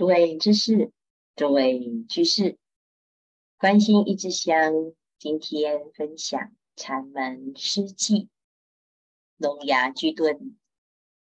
[0.00, 0.94] 诸位知识，
[1.36, 1.78] 诸位
[2.08, 2.56] 居士，
[3.58, 4.72] 关心一枝香，
[5.18, 8.30] 今天分享禅门诗偈，
[9.36, 10.58] 龙牙居顿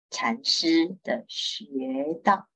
[0.10, 2.48] 禅师的学道。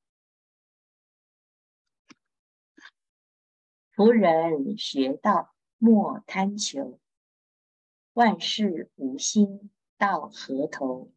[3.94, 7.02] 夫人学道莫贪求，
[8.14, 11.12] 万事无心到何头？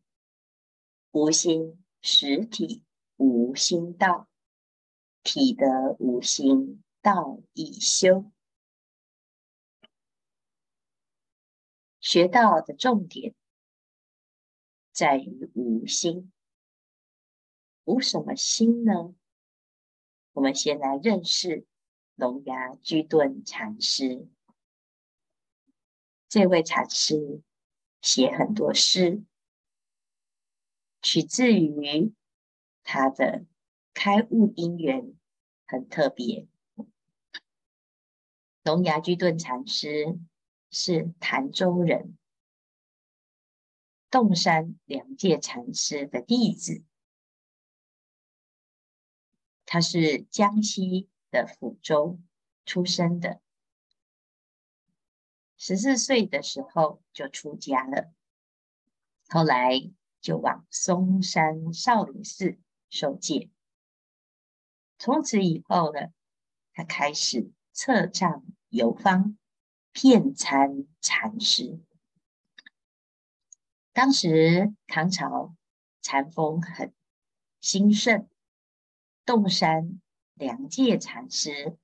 [1.12, 2.82] 无心实体
[3.16, 4.27] 无心道。
[5.23, 8.31] 体得无心，道亦修。
[12.01, 13.35] 学道的重点
[14.93, 16.33] 在于无心。
[17.85, 19.15] 无什么心呢？
[20.33, 21.67] 我们先来认识
[22.15, 24.29] 龙牙居顿禅师。
[26.29, 27.43] 这位禅师
[28.01, 29.25] 写很多诗，
[31.03, 32.15] 取自于
[32.83, 33.45] 他的。
[33.92, 35.14] 开悟因缘
[35.67, 36.48] 很特别。
[38.62, 40.19] 龙牙居顿禅师
[40.70, 42.17] 是潭州人，
[44.11, 46.84] 洞山良介禅师的弟子。
[49.65, 52.20] 他是江西的抚州
[52.67, 53.41] 出生的，
[55.56, 58.12] 十四岁的时候就出家了，
[59.28, 63.48] 后来就往嵩山少林寺受戒。
[65.01, 66.12] 从此以后呢，
[66.75, 69.39] 他开始策杖游方，
[69.93, 71.81] 遍参禅师。
[73.95, 75.56] 当时唐朝
[76.03, 76.93] 禅风很
[77.62, 78.28] 兴盛，
[79.25, 80.03] 洞山
[80.34, 81.78] 良介禅师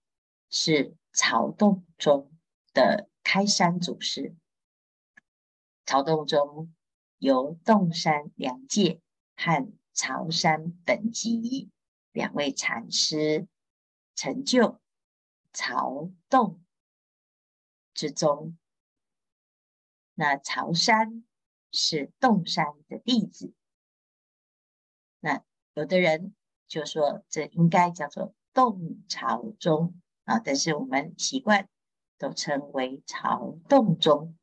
[0.51, 2.31] 是曹洞宗
[2.75, 4.37] 的开山祖师。
[5.87, 6.75] 曹洞宗
[7.17, 9.01] 由洞山良介
[9.35, 11.71] 和曹山本寂。
[12.17, 13.47] 两位禅师
[14.15, 14.81] 成就
[15.53, 16.65] 曹洞
[17.93, 18.57] 之中，
[20.15, 21.27] 那曹山
[21.71, 23.53] 是洞山的弟子，
[25.21, 25.45] 那
[25.75, 26.35] 有的人
[26.67, 31.69] 就说这应该叫做洞曹宗啊，但是我们习惯
[32.17, 34.39] 都称为曹洞宗。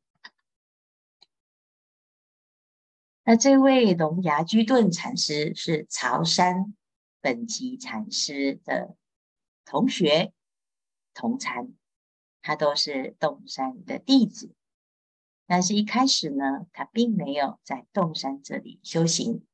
[3.24, 6.76] 那这位龙牙居顿禅师是曹山。
[7.24, 8.98] 本寂禅师的
[9.64, 10.34] 同学
[11.14, 11.74] 同参，
[12.42, 14.54] 他都是洞山的弟子。
[15.46, 19.46] 但是，一开始呢，他并没有在洞山这里修行，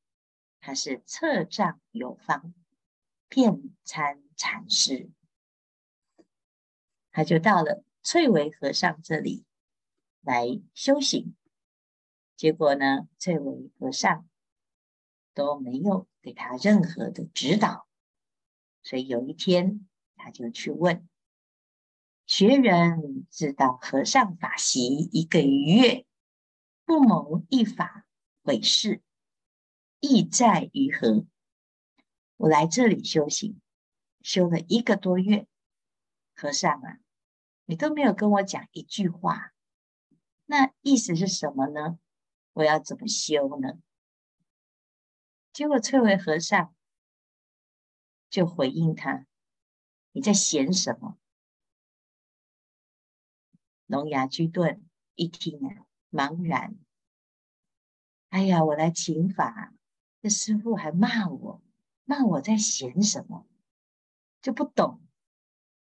[0.59, 2.53] 他是策杖游方，
[3.29, 5.09] 遍参禅师。
[7.13, 9.45] 他就到了翠微和尚这里
[10.23, 11.37] 来修行。
[12.37, 14.29] 结果呢，翠微和尚
[15.41, 16.07] 都没有。
[16.23, 17.89] 给他任何的指导，
[18.83, 21.09] 所以有一天他就去问
[22.27, 26.05] 学人：“知道和尚法习一个月，
[26.85, 28.07] 不谋一法
[28.43, 29.01] 毁事，
[30.01, 31.25] 意在于何？”
[32.37, 33.59] 我来这里修行，
[34.21, 35.47] 修了一个多月，
[36.35, 36.99] 和尚啊，
[37.65, 39.55] 你都没有跟我讲一句话，
[40.45, 41.99] 那意思是什么呢？
[42.53, 43.79] 我要怎么修呢？
[45.61, 46.75] 结果翠微和尚
[48.31, 49.27] 就回应他
[50.13, 51.19] ：“你在嫌什么？”
[53.85, 54.83] 龙牙居顿
[55.17, 56.79] 一听啊，茫然。
[58.31, 59.75] 哎呀，我来请法，
[60.23, 61.63] 这师傅还骂我，
[62.05, 63.47] 骂我在嫌什么？
[64.41, 65.03] 就不懂，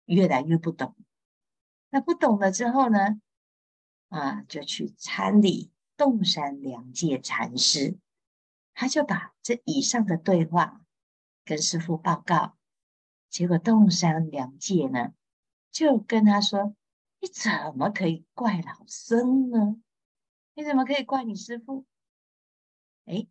[0.07, 0.97] 越来越不懂。
[1.91, 3.21] 那不懂了之后呢？
[4.09, 8.01] 啊，就去参礼洞山良介禅师。
[8.75, 10.85] 他就把这以上的对话
[11.45, 12.57] 跟师父报告，
[13.29, 15.13] 结果洞山良介呢，
[15.71, 16.75] 就跟他说
[17.21, 19.81] ：“你怎么可以怪老僧呢？
[20.55, 21.85] 你怎么可以怪你师父？”
[23.07, 23.27] 哎，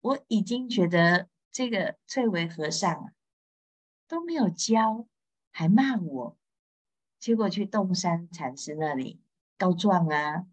[0.00, 3.12] 我已经觉得这个翠微和尚啊
[4.06, 5.08] 都没有教，
[5.50, 6.38] 还骂我，
[7.18, 9.20] 结果去洞山禅师那里
[9.56, 10.46] 告状啊，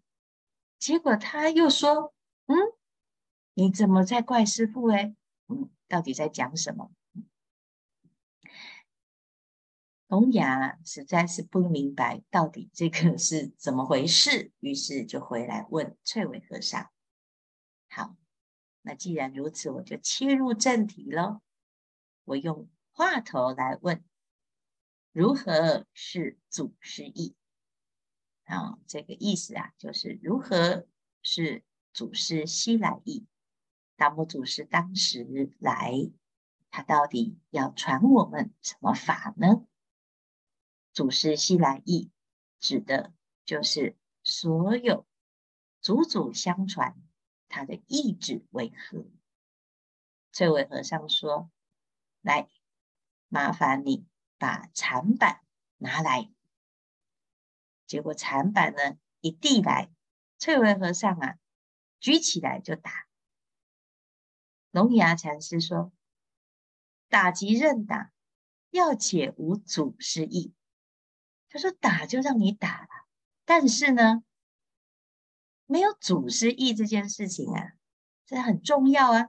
[0.78, 2.14] 结果他又说
[2.46, 2.56] ：“嗯。”
[3.54, 4.88] 你怎么在怪师父？
[4.88, 5.14] 哎，
[5.48, 6.90] 嗯，到底在讲什么？
[10.06, 16.90] 聋哑实在是不明白到底这个是怎么回事，于是就回来问翠微和尚。
[17.88, 18.14] 好，
[18.82, 21.40] 那既然如此，我就切入正题喽。
[22.24, 24.04] 我用话头来问：
[25.12, 27.34] 如何是祖师意？
[28.44, 30.86] 啊，这个意思啊，就是如何
[31.22, 31.64] 是
[31.94, 33.26] 祖师西来意？
[34.02, 35.92] 达摩祖师当时来
[36.70, 39.64] 他到底要传我们什么法呢？
[40.92, 42.10] 祖师西来意
[42.58, 43.14] 指的
[43.44, 45.06] 就是所有
[45.80, 47.00] 祖祖相传，
[47.48, 49.06] 他的意志为何？
[50.32, 51.48] 翠微和尚说
[52.22, 52.48] ：“来，
[53.28, 54.04] 麻烦你
[54.36, 55.44] 把禅板
[55.76, 56.28] 拿来。”
[57.86, 59.92] 结果禅板呢一递来，
[60.38, 61.38] 翠微和尚啊
[62.00, 63.06] 举起来就打。
[64.72, 65.92] 龙牙禅师说
[67.10, 68.10] ：“打即认打，
[68.70, 70.54] 要且无祖师意。”
[71.50, 72.88] 他说：“打就让你打了，
[73.44, 74.24] 但是呢，
[75.66, 77.74] 没有祖师意这件事情啊，
[78.24, 79.28] 这很重要啊。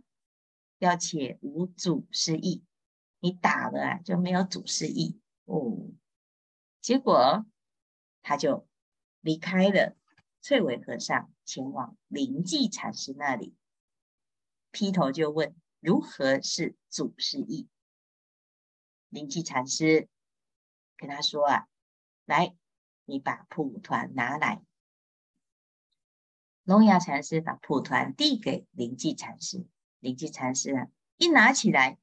[0.78, 2.63] 要且无祖师意，
[3.19, 5.92] 你打了啊就没有祖师意哦。
[6.80, 7.46] 结果
[8.22, 8.66] 他就
[9.19, 9.98] 离开了
[10.39, 13.54] 翠微和尚，前往灵济禅师那里。”
[14.74, 17.70] 劈头就问：“如何是祖师意？”
[19.08, 20.10] 灵济禅师
[20.98, 21.68] 跟他说：“啊，
[22.25, 22.56] 来，
[23.06, 24.64] 你把蒲团拿来。”
[26.66, 29.68] 龙牙禅师把蒲团递给灵济禅师，
[30.00, 30.88] 灵济禅师啊，
[31.18, 32.00] 一拿起来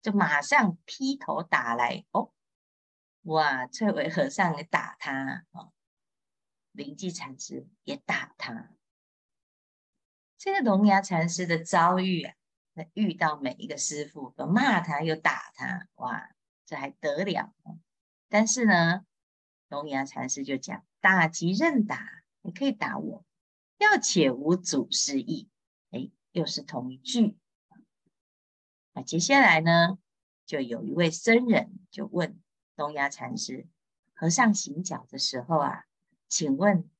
[0.00, 2.04] 就马上劈头打来。
[2.12, 2.32] 哦，
[3.22, 3.66] 哇！
[3.66, 5.72] 翠微和尚也打他，哦，
[6.70, 8.75] 临济禅师也打他。
[10.38, 12.34] 这个龙牙禅师的遭遇啊，
[12.74, 16.28] 那遇到每一个师父都骂他又打他，哇，
[16.66, 17.54] 这还得了？
[18.28, 19.06] 但是呢，
[19.68, 23.24] 龙牙禅师就讲：打即认打，你可以打我，
[23.78, 25.48] 要且无祖师意。
[25.90, 27.38] 哎，又是同一句。
[28.92, 29.98] 那接下来呢，
[30.44, 32.38] 就有一位僧人就问
[32.74, 33.66] 龙牙禅师：
[34.12, 35.84] 和尚行脚的时候啊，
[36.28, 36.90] 请问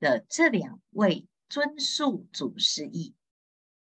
[0.00, 1.28] 的这两位。
[1.48, 3.14] 尊述祖师意，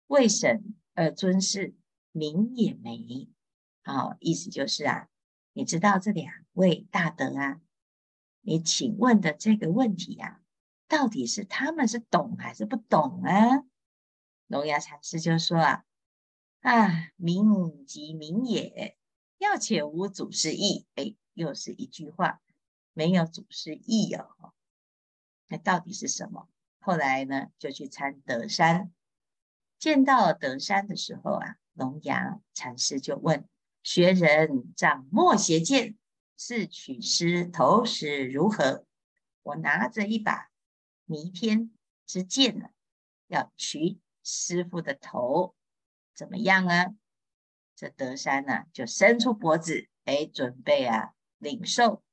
[0.07, 1.75] 为神而尊释，
[2.11, 3.29] 名也没。
[3.83, 5.09] 好、哦，意思就是啊，
[5.53, 7.61] 你知道这两位大德啊，
[8.41, 10.41] 你请问的这个问题啊，
[10.88, 13.65] 到底是他们是懂还是不懂啊？
[14.47, 15.85] 龙牙禅师就说啊，
[16.61, 18.97] 啊，名即名也，
[19.38, 20.88] 要且无祖师意。
[20.95, 22.41] 哎，又是一句话，
[22.94, 24.53] 没有祖师意哦。
[25.47, 26.49] 那到底是什么？
[26.85, 28.91] 后来呢，就去参德山，
[29.80, 33.47] 见到德山的时候啊，龙牙禅师就问
[33.83, 35.97] 学人：“掌墨邪剑，
[36.38, 38.85] 是取师头时如何？”
[39.44, 40.50] 我拿着一把
[41.06, 41.71] 弥天
[42.06, 42.68] 之剑呢，
[43.27, 45.56] 要取师傅的头，
[46.13, 46.88] 怎么样啊？
[47.77, 52.03] 这德山呢，就伸出脖子，哎，准备啊领受。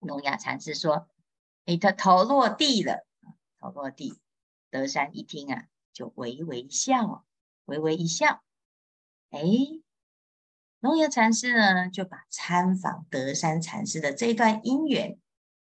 [0.00, 1.08] 龙牙禅师说
[1.64, 3.06] ：“你的头落地了。”
[3.60, 4.18] 头落地，
[4.70, 7.26] 德山一听啊，就微微一笑，
[7.66, 8.42] 微微一笑。
[9.28, 9.42] 哎，
[10.80, 15.20] 龙牙禅师呢，就把参访德山禅师的这段因缘，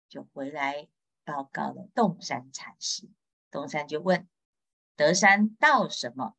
[0.08, 0.88] 就回来
[1.24, 3.08] 报告了洞山禅师。
[3.52, 4.28] 洞山就问
[4.96, 6.36] 德山道什么？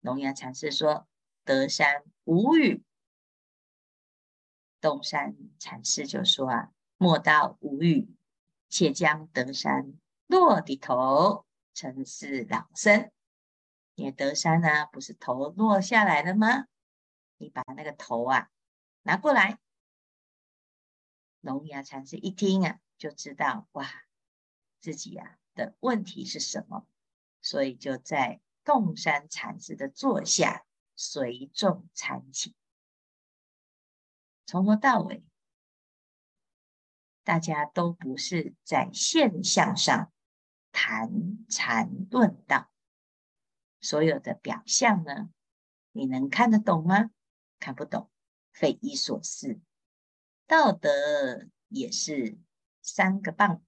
[0.00, 1.08] 龙牙禅师说：
[1.44, 2.84] 德山无语。
[4.80, 8.14] 洞山禅师就说啊：莫道无语，
[8.68, 9.92] 且将德山。
[10.26, 13.10] 落地头，称是老僧。
[13.94, 16.66] 因为德山呢，不是头落下来了吗？
[17.38, 18.50] 你把那个头啊
[19.02, 19.58] 拿过来。
[21.40, 23.88] 龙牙禅师一听啊，就知道哇，
[24.80, 26.86] 自己啊的问题是什么，
[27.40, 32.54] 所以就在洞山禅师的座下随众参请。
[34.44, 35.24] 从头到尾，
[37.22, 40.12] 大家都不是在现象上。
[40.78, 42.70] 谈禅论道，
[43.80, 45.30] 所有的表象呢，
[45.92, 47.10] 你能看得懂吗？
[47.58, 48.10] 看不懂，
[48.52, 49.58] 匪夷所思。
[50.46, 52.38] 道德也是
[52.82, 53.64] 三个棒，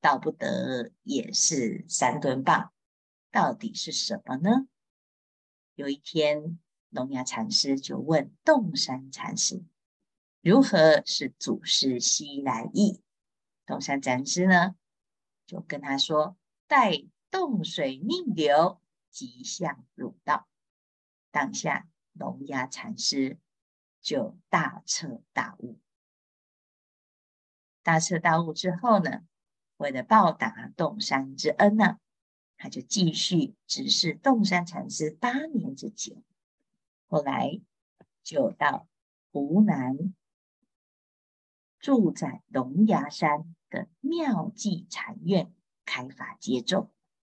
[0.00, 2.72] 道不得也是三吨棒，
[3.30, 4.66] 到底是什么呢？
[5.74, 6.58] 有一天，
[6.88, 9.62] 龙牙禅师就问洞山禅师
[10.40, 13.02] ：“如何是祖师西来意？”
[13.66, 14.74] 洞山禅师呢？
[15.52, 16.34] 就跟他说
[16.66, 18.80] ：“待洞水逆流，
[19.10, 20.48] 即向汝道。”
[21.30, 23.38] 当下龙牙禅师
[24.00, 25.78] 就大彻大悟。
[27.82, 29.20] 大彻大悟之后呢，
[29.76, 31.98] 为了报答洞山之恩呢，
[32.56, 36.22] 他就继续执事洞山禅师八年之久。
[37.08, 37.60] 后来
[38.22, 38.88] 就到
[39.32, 40.14] 湖南，
[41.78, 43.54] 住在龙牙山。
[43.72, 45.50] 的妙寂禅院
[45.86, 46.90] 开法接众，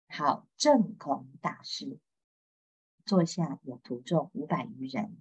[0.06, 1.98] 好正空大师。
[3.06, 5.16] 座下有徒众五百余人。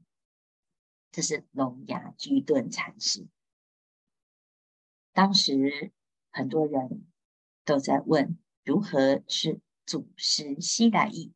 [1.11, 3.29] 这是龙牙居顿禅师。
[5.13, 5.93] 当时
[6.31, 7.07] 很多人
[7.63, 11.31] 都在问如何是祖师西来意，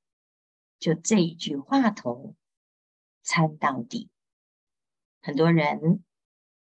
[0.77, 2.35] 就这一句话头
[3.21, 4.09] 参到底，
[5.21, 6.03] 很多人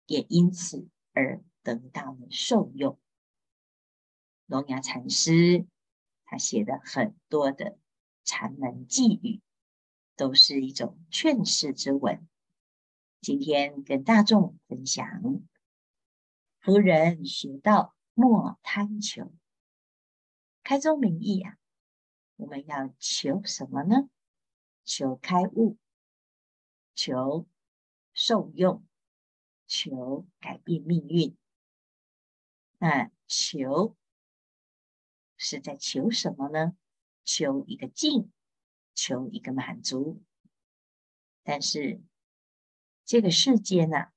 [0.06, 2.96] 也因此而得到了受用。
[4.48, 5.66] 龙牙禅师
[6.24, 7.76] 他写的很多的
[8.24, 9.42] 禅门偈语，
[10.16, 12.26] 都是一种劝世之文。
[13.20, 15.06] 今天跟大众分享，
[16.60, 19.30] 夫人学道莫贪求，
[20.62, 21.58] 开宗明义啊，
[22.36, 24.08] 我们要求什么呢？
[24.82, 25.76] 求开悟，
[26.94, 27.46] 求
[28.14, 28.82] 受用，
[29.66, 31.36] 求改变命运。
[32.78, 33.94] 那求
[35.38, 36.76] 是在求什么呢？
[37.24, 38.30] 求一个静，
[38.94, 40.20] 求一个满足，
[41.42, 42.02] 但是。
[43.10, 44.10] 这个世间呐，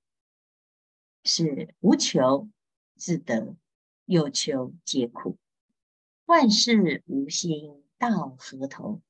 [1.24, 2.50] 是无求
[2.98, 3.56] 自得，
[4.04, 5.38] 有求皆苦。
[6.26, 9.02] 万事无心到何头？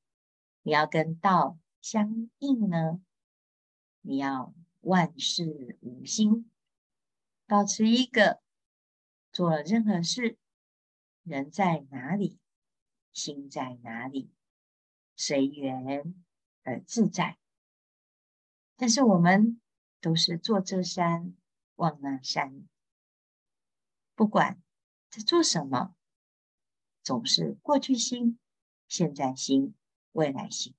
[0.62, 3.02] 你要跟道相应呢，
[4.02, 6.48] 你要万事无心，
[7.48, 8.40] 保持一个
[9.32, 10.38] 做任何事，
[11.22, 12.38] 人在哪里，
[13.12, 14.30] 心在哪里，
[15.16, 16.14] 随缘
[16.62, 17.38] 而自在。
[18.76, 19.58] 但是我们。
[20.04, 21.36] 都是坐这山
[21.76, 22.66] 望那山，
[24.16, 24.60] 不管
[25.08, 25.94] 在做什么，
[27.04, 28.36] 总是过去心、
[28.88, 29.76] 现在心、
[30.10, 30.74] 未来心。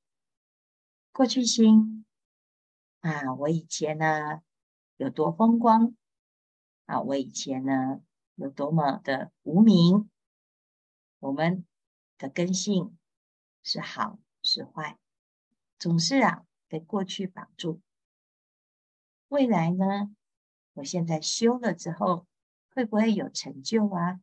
[1.14, 2.06] 过去心
[3.00, 4.42] 啊，我以前呢
[4.98, 5.96] 有多风光
[6.86, 8.02] 啊，我以前呢
[8.36, 10.10] 有多么的无名，
[11.24, 11.66] 我们
[12.18, 12.98] 的根性
[13.62, 15.00] 是好是坏，
[15.80, 17.80] 总是啊被过去绑住。
[19.30, 20.14] 未来呢？
[20.74, 22.28] 我现在修了之后，
[22.72, 24.20] 会不会有成就啊？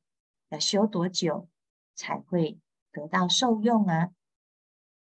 [0.50, 1.48] 要修多久
[1.94, 2.60] 才会
[2.92, 4.10] 得到受用啊？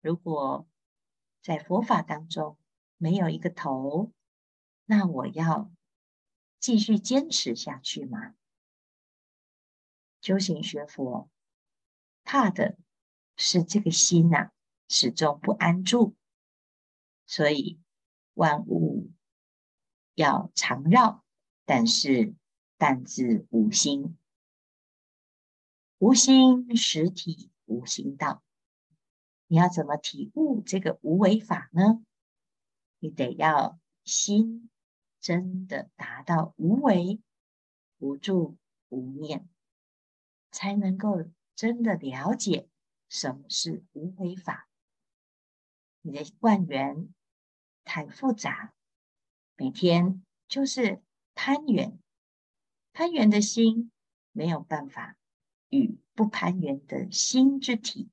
[0.00, 0.66] 如果
[1.40, 2.58] 在佛法当中
[2.96, 4.10] 没有一个头，
[4.86, 5.70] 那我要
[6.58, 8.34] 继续坚持下去吗？
[10.20, 11.30] 修行学佛，
[12.26, 12.76] 怕的
[13.36, 14.52] 是这个心呐、啊，
[14.88, 16.14] 始终不安住，
[17.24, 17.80] 所以
[18.34, 19.10] 万物。
[20.14, 21.22] 要常绕，
[21.66, 22.34] 但是
[22.78, 24.16] 但自无心，
[25.98, 28.42] 无心实体无心道。
[29.46, 32.02] 你要怎么体悟这个无为法呢？
[32.98, 34.70] 你得要心
[35.20, 37.20] 真的达到无为、
[37.98, 38.56] 无住、
[38.88, 39.46] 无念，
[40.50, 42.68] 才能够真的了解
[43.08, 44.68] 什么是无为法。
[46.02, 47.12] 你的观缘
[47.82, 48.72] 太复杂。
[49.56, 51.02] 每天就是
[51.34, 51.98] 攀缘，
[52.92, 53.90] 攀缘的心
[54.32, 55.16] 没有办法
[55.70, 58.10] 与不攀缘的心之体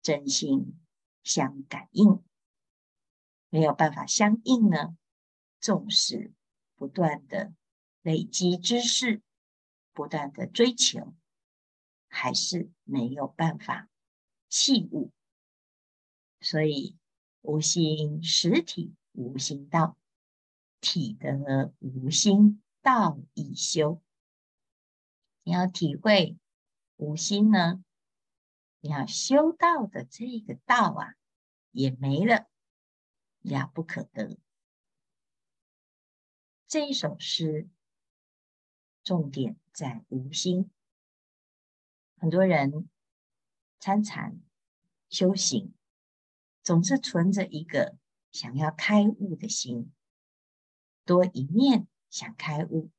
[0.00, 0.80] 真心
[1.22, 2.24] 相感应，
[3.50, 4.96] 没有办法相应呢。
[5.60, 6.32] 纵使
[6.76, 7.54] 不断的
[8.02, 9.22] 累积知识，
[9.92, 11.14] 不断的追求，
[12.14, 13.88] 还是没有办法
[14.48, 15.10] 弃物。
[16.40, 16.96] 所以
[17.40, 19.98] 无心实体，无心道。
[20.80, 24.00] 体得无心，道亦修。
[25.42, 26.38] 你要体会
[26.96, 27.82] 无心呢，
[28.80, 31.16] 你要修道的这个道啊，
[31.72, 32.46] 也没了，
[33.40, 34.38] 也不可得。
[36.68, 37.68] 这一首诗
[39.02, 40.70] 重点在无心。
[42.24, 42.88] 很多人
[43.80, 44.40] 参禅
[45.10, 45.74] 修行，
[46.62, 47.98] 总是存着一个
[48.32, 49.92] 想要开悟的心。
[51.04, 52.90] 多一念想开悟，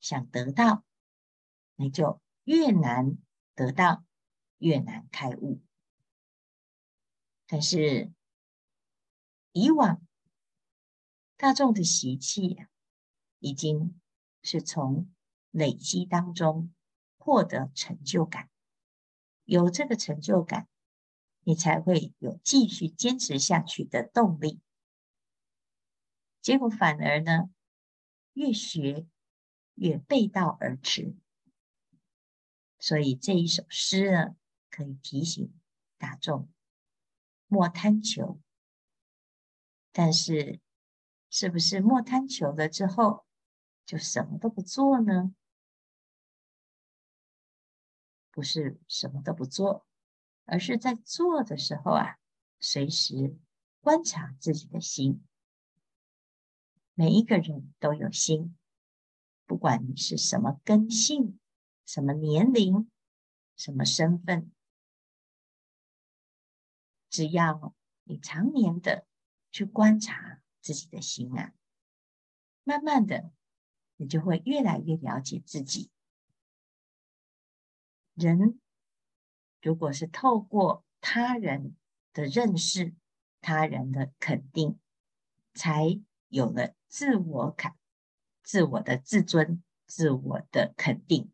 [0.00, 0.84] 想得到，
[1.76, 3.16] 那就越难
[3.54, 4.04] 得到，
[4.58, 5.62] 越难开悟。
[7.46, 8.10] 但是
[9.52, 10.04] 以往
[11.36, 12.68] 大众的习气啊，
[13.38, 14.00] 已经
[14.42, 15.14] 是从
[15.52, 16.74] 累积当中
[17.20, 18.48] 获得成就感，
[19.44, 20.66] 有这个成就感，
[21.42, 24.58] 你才会有继续坚持下去的动力。
[26.40, 27.50] 结果反而呢，
[28.32, 29.06] 越学
[29.74, 31.14] 越背道而驰。
[32.78, 34.36] 所以这一首诗呢，
[34.70, 35.52] 可以提醒
[35.98, 36.48] 大众
[37.46, 38.40] 莫贪求。
[39.92, 40.60] 但是，
[41.28, 43.26] 是不是莫贪求了之后，
[43.84, 45.34] 就什么都不做呢？
[48.30, 49.86] 不是什么都不做，
[50.44, 52.18] 而是在做的时候啊，
[52.60, 53.36] 随时
[53.80, 55.24] 观察自己的心。
[56.94, 58.56] 每一个人都有心，
[59.46, 61.38] 不管你是什么根性、
[61.86, 62.90] 什么年龄、
[63.56, 64.52] 什么身份，
[67.08, 69.06] 只要你常年的
[69.50, 71.54] 去观察自己的心啊，
[72.64, 73.32] 慢慢的，
[73.96, 75.90] 你就会越来越了解自己。
[78.20, 78.60] 人
[79.62, 81.76] 如果是透过他人
[82.12, 82.94] 的认识、
[83.40, 84.78] 他人的肯定，
[85.54, 87.76] 才有了自我感、
[88.42, 91.32] 自我的自尊、自我的肯定，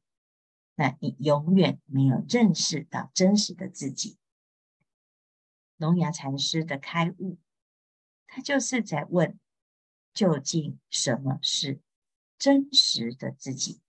[0.76, 4.16] 那你永远没有认识到真实的自己。
[5.76, 7.38] 龙牙禅师的开悟，
[8.26, 9.38] 他就是在问：
[10.14, 11.80] 究竟什么是
[12.38, 13.80] 真实的自己？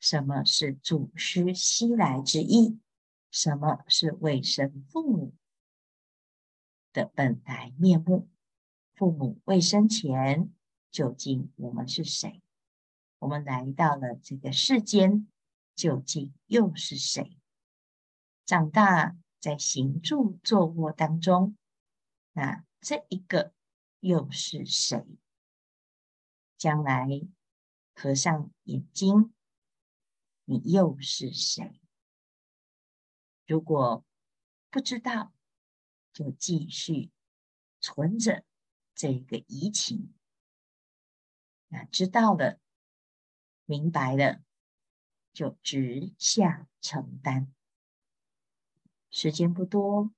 [0.00, 2.78] 什么是祖师西来之意？
[3.30, 5.34] 什么是未生父母
[6.92, 8.28] 的本来面目？
[8.94, 10.52] 父母未生前，
[10.90, 12.40] 究竟我们是谁？
[13.18, 15.28] 我们来到了这个世间，
[15.74, 17.36] 究竟又是谁？
[18.46, 21.56] 长大在行住坐卧当中，
[22.32, 23.52] 那这一个
[24.00, 25.04] 又是谁？
[26.56, 27.06] 将来
[27.94, 29.34] 合上眼睛。
[30.50, 31.78] 你又是谁？
[33.46, 34.02] 如果
[34.70, 35.34] 不知道，
[36.10, 37.10] 就继续
[37.80, 38.46] 存着
[38.94, 40.14] 这个疑情。
[41.66, 42.58] 那知道了、
[43.66, 44.42] 明白了，
[45.34, 47.52] 就直下承担。
[49.10, 50.14] 时间不多，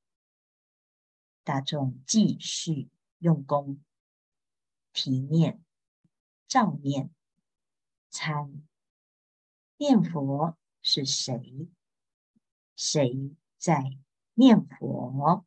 [1.42, 3.82] 大众继续用功、
[4.92, 5.60] 提念、
[6.46, 7.12] 照念、
[8.10, 8.64] 参。
[9.80, 11.70] 念佛是谁？
[12.76, 13.82] 谁在
[14.34, 15.46] 念佛？